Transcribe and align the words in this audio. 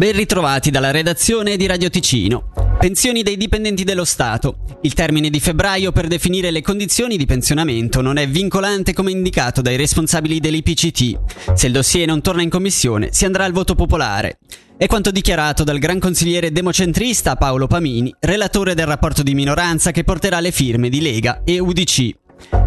Ben 0.00 0.12
ritrovati 0.12 0.70
dalla 0.70 0.92
redazione 0.92 1.58
di 1.58 1.66
Radio 1.66 1.90
Ticino. 1.90 2.52
Pensioni 2.78 3.22
dei 3.22 3.36
dipendenti 3.36 3.84
dello 3.84 4.06
Stato. 4.06 4.78
Il 4.80 4.94
termine 4.94 5.28
di 5.28 5.40
febbraio 5.40 5.92
per 5.92 6.06
definire 6.06 6.50
le 6.50 6.62
condizioni 6.62 7.18
di 7.18 7.26
pensionamento 7.26 8.00
non 8.00 8.16
è 8.16 8.26
vincolante 8.26 8.94
come 8.94 9.10
indicato 9.10 9.60
dai 9.60 9.76
responsabili 9.76 10.40
dell'IPCT. 10.40 11.52
Se 11.52 11.66
il 11.66 11.74
dossier 11.74 12.06
non 12.06 12.22
torna 12.22 12.40
in 12.40 12.48
commissione, 12.48 13.10
si 13.12 13.26
andrà 13.26 13.44
al 13.44 13.52
voto 13.52 13.74
popolare. 13.74 14.38
È 14.78 14.86
quanto 14.86 15.10
dichiarato 15.10 15.64
dal 15.64 15.78
gran 15.78 15.98
consigliere 15.98 16.50
democentrista 16.50 17.36
Paolo 17.36 17.66
Pamini, 17.66 18.14
relatore 18.20 18.74
del 18.74 18.86
rapporto 18.86 19.22
di 19.22 19.34
minoranza 19.34 19.90
che 19.90 20.04
porterà 20.04 20.40
le 20.40 20.50
firme 20.50 20.88
di 20.88 21.02
Lega 21.02 21.42
e 21.44 21.58
UDC. 21.58 22.19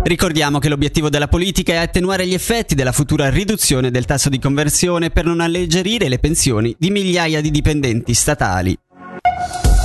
Ricordiamo 0.04 0.60
che 0.60 0.70
l'obiettivo 0.70 1.10
della 1.10 1.28
politica 1.28 1.73
è 1.73 1.78
attenuare 1.78 2.28
gli 2.28 2.34
effetti 2.34 2.76
della 2.76 2.92
futura 2.92 3.30
riduzione 3.30 3.92
del 3.92 4.05
tasso 4.05 4.30
di 4.30 4.40
conversione 4.40 5.10
per 5.10 5.26
non 5.26 5.40
alleggerire 5.40 6.09
le 6.09 6.20
pensioni 6.20 6.76
di 6.77 6.90
migliaia 6.90 7.41
di 7.41 7.52
dipendenti 7.52 8.13
statali. 8.13 8.77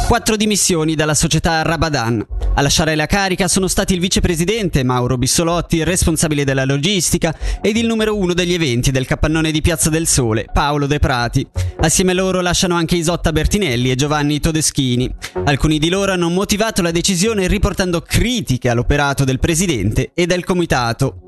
Quattro 0.06 0.36
dimissioni 0.36 0.94
dalla 0.94 1.14
società 1.14 1.62
Rabadan. 1.62 2.26
A 2.58 2.60
lasciare 2.60 2.96
la 2.96 3.06
carica 3.06 3.46
sono 3.46 3.68
stati 3.68 3.94
il 3.94 4.00
vicepresidente 4.00 4.82
Mauro 4.82 5.16
Bissolotti, 5.16 5.84
responsabile 5.84 6.42
della 6.42 6.64
logistica, 6.64 7.32
ed 7.62 7.76
il 7.76 7.86
numero 7.86 8.16
uno 8.16 8.34
degli 8.34 8.52
eventi 8.52 8.90
del 8.90 9.06
capannone 9.06 9.52
di 9.52 9.60
Piazza 9.60 9.90
del 9.90 10.08
Sole, 10.08 10.46
Paolo 10.52 10.88
De 10.88 10.98
Prati. 10.98 11.46
Assieme 11.78 12.10
a 12.10 12.14
loro 12.16 12.40
lasciano 12.40 12.74
anche 12.74 12.96
Isotta 12.96 13.30
Bertinelli 13.30 13.92
e 13.92 13.94
Giovanni 13.94 14.40
Todeschini. 14.40 15.08
Alcuni 15.44 15.78
di 15.78 15.88
loro 15.88 16.10
hanno 16.10 16.30
motivato 16.30 16.82
la 16.82 16.90
decisione 16.90 17.46
riportando 17.46 18.00
critiche 18.00 18.68
all'operato 18.68 19.22
del 19.22 19.38
presidente 19.38 20.10
e 20.12 20.26
del 20.26 20.42
comitato. 20.42 21.27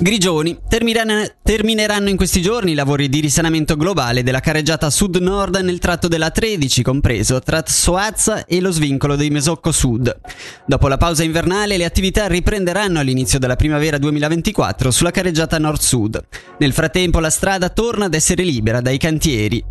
Grigioni. 0.00 0.58
Termineranno 0.68 2.08
in 2.08 2.16
questi 2.16 2.42
giorni 2.42 2.72
i 2.72 2.74
lavori 2.74 3.08
di 3.08 3.20
risanamento 3.20 3.76
globale 3.76 4.22
della 4.22 4.40
carreggiata 4.40 4.90
sud-nord 4.90 5.56
nel 5.56 5.78
tratto 5.78 6.08
della 6.08 6.30
13, 6.30 6.82
compreso 6.82 7.40
tra 7.40 7.62
Soazza 7.66 8.44
e 8.44 8.60
lo 8.60 8.70
svincolo 8.70 9.16
di 9.16 9.30
Mesocco 9.30 9.70
Sud. 9.70 10.14
Dopo 10.66 10.88
la 10.88 10.96
pausa 10.96 11.22
invernale, 11.22 11.76
le 11.76 11.84
attività 11.84 12.26
riprenderanno 12.26 12.98
all'inizio 12.98 13.38
della 13.38 13.56
primavera 13.56 13.98
2024 13.98 14.90
sulla 14.90 15.10
carreggiata 15.10 15.58
nord-sud. 15.58 16.24
Nel 16.58 16.72
frattempo, 16.72 17.20
la 17.20 17.30
strada 17.30 17.68
torna 17.68 18.06
ad 18.06 18.14
essere 18.14 18.42
libera 18.42 18.80
dai 18.80 18.98
cantieri. 18.98 19.64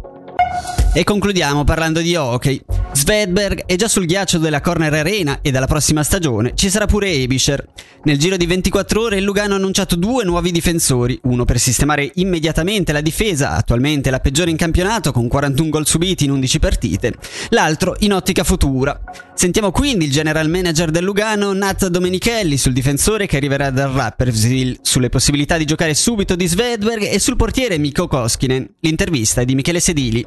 E 0.94 1.04
concludiamo 1.04 1.64
parlando 1.64 2.02
di 2.02 2.16
hockey. 2.16 2.62
Svedberg 2.94 3.66
è 3.66 3.76
già 3.76 3.88
sul 3.88 4.06
ghiaccio 4.06 4.38
della 4.38 4.60
Corner 4.60 4.94
Arena 4.94 5.40
e 5.42 5.50
dalla 5.50 5.66
prossima 5.66 6.04
stagione 6.04 6.52
ci 6.56 6.70
sarà 6.70 6.86
pure 6.86 7.12
Ebischer. 7.12 7.66
Nel 8.04 8.18
giro 8.18 8.36
di 8.36 8.46
24 8.46 9.02
ore 9.02 9.18
il 9.18 9.24
Lugano 9.24 9.54
ha 9.54 9.58
annunciato 9.58 9.96
due 9.96 10.24
nuovi 10.24 10.52
difensori, 10.52 11.18
uno 11.24 11.46
per 11.46 11.60
sistemare 11.60 12.12
immediatamente 12.16 12.92
la 12.92 13.02
difesa, 13.02 13.52
attualmente 13.52 14.10
la 14.10 14.20
peggiore 14.20 14.50
in 14.50 14.58
campionato 14.58 15.12
con 15.12 15.28
41 15.28 15.70
gol 15.70 15.88
subiti 15.88 16.26
in 16.26 16.32
11 16.32 16.60
partite, 16.60 17.14
l'altro 17.50 17.96
in 18.00 18.14
ottica 18.14 18.44
futura. 18.44 19.00
Sentiamo 19.36 19.72
quindi 19.72 20.06
il 20.06 20.12
general 20.12 20.50
manager 20.50 20.92
del 20.92 21.04
Lugano, 21.04 21.54
Nat 21.54 21.88
Domenichelli, 21.88 22.58
sul 22.58 22.74
difensore 22.74 23.26
che 23.26 23.38
arriverà 23.38 23.70
dal 23.70 23.92
Rapperswil, 23.92 24.80
sulle 24.82 25.10
possibilità 25.10 25.58
di 25.58 25.66
giocare 25.66 25.94
subito 25.94 26.36
di 26.36 26.48
Svedberg 26.48 27.04
e 27.04 27.20
sul 27.20 27.36
portiere 27.36 27.78
Mikko 27.78 28.08
Koskinen. 28.08 28.68
L'intervista 28.82 29.42
è 29.42 29.46
di 29.46 29.56
Michele 29.56 29.80
Sedili 29.80 30.26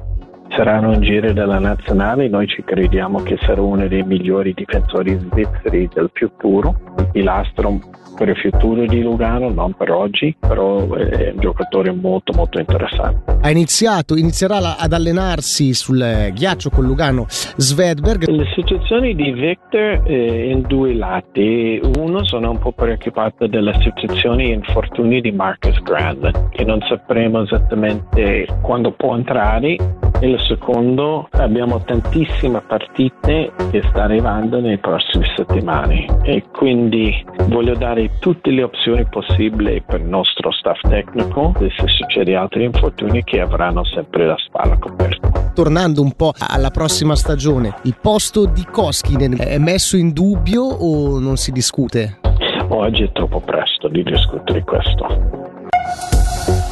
saranno 0.56 0.92
in 0.92 1.00
giro 1.02 1.33
della 1.33 1.58
nazionale, 1.58 2.28
noi 2.28 2.47
ci 2.47 2.62
crediamo 2.64 3.22
che 3.22 3.36
sarà 3.42 3.60
uno 3.60 3.86
dei 3.86 4.02
migliori 4.02 4.52
difensori 4.55 5.19
svizzeri 5.19 5.88
del 5.92 6.10
puro, 6.36 6.74
il 6.98 7.08
pilastro 7.12 7.80
per 8.14 8.28
il 8.28 8.36
futuro 8.36 8.86
di 8.86 9.02
Lugano, 9.02 9.50
non 9.50 9.75
per 9.75 9.91
oggi, 9.91 10.34
però 10.38 10.88
è 10.94 11.30
un 11.30 11.41
giocatore 11.41 11.92
molto 11.92 12.32
molto 12.32 12.58
interessante. 12.58 13.38
Ha 13.41 13.50
iniziato, 13.50 14.16
inizierà 14.16 14.78
ad 14.78 14.92
allenarsi 14.92 15.75
sul 15.75 16.30
ghiaccio 16.32 16.70
con 16.70 16.84
Lugano 16.84 17.27
Svedberg. 17.28 18.27
Le 18.28 18.47
situazioni 18.55 19.15
di 19.15 19.32
Victor 19.32 20.03
eh, 20.06 20.50
in 20.50 20.62
due 20.62 20.94
lati. 20.94 21.81
Uno 21.98 22.25
sono 22.25 22.50
un 22.50 22.59
po' 22.59 22.72
preoccupato 22.72 23.47
della 23.47 23.75
situazione 23.81 24.44
infortuni 24.44 25.21
di 25.21 25.32
Marcus 25.32 25.82
Grand, 25.82 26.50
che 26.50 26.65
non 26.65 26.81
sapremo 26.88 27.42
esattamente 27.42 28.47
quando 28.62 28.92
può 28.92 29.15
entrare 29.16 29.76
e 30.21 30.28
il 30.28 30.41
secondo 30.47 31.28
abbiamo 31.32 31.82
tantissime 31.82 32.60
partite 32.66 33.53
che 33.71 33.82
sta 33.88 34.05
arrivando 34.05 34.60
nelle 34.60 34.78
prossime 34.78 35.27
settimane 35.37 36.06
e 36.22 36.44
quindi 36.53 37.25
voglio 37.49 37.75
dare 37.75 38.19
tutte 38.19 38.50
le 38.50 38.62
opzioni 38.62 39.04
possibili 39.06 39.83
per 39.83 40.00
il 40.00 40.06
nostro 40.06 40.53
staff 40.53 40.81
tecnico 40.83 41.54
e 41.59 41.71
se 41.77 41.87
succede 41.87 42.37
altri 42.37 42.65
infortuni 42.65 43.22
che 43.25 43.41
avranno 43.41 43.84
sempre 43.84 44.27
la 44.27 44.37
spalla 44.38 44.78
coperta. 44.78 45.53
Tornando 45.54 46.03
un 46.03 46.12
po' 46.12 46.33
alla 46.37 46.71
prossima 46.71 47.15
stagione, 47.15 47.75
il 47.83 47.97
posto 48.00 48.47
di 48.47 48.65
Koskinen 48.65 49.37
è 49.38 49.59
messo 49.59 49.97
in 49.97 50.12
dubbio 50.12 50.62
o 50.62 51.19
non 51.19 51.37
si 51.37 51.53
discute? 51.53 52.19
Oggi 52.69 53.04
è 53.04 53.12
troppo 53.12 53.41
presto 53.41 53.88
di 53.88 54.03
discutere 54.03 54.65
questo. 54.65 55.44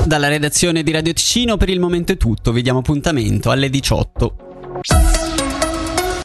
Dalla 0.05 0.29
redazione 0.29 0.83
di 0.83 0.91
Radio 0.91 1.13
Ticino 1.13 1.57
per 1.57 1.69
il 1.71 1.81
momento 1.81 2.13
è 2.13 2.17
tutto, 2.17 2.53
vi 2.53 2.63
diamo 2.63 2.81
appuntamento 2.81 3.51
alle 3.51 3.71
18. 3.71 5.22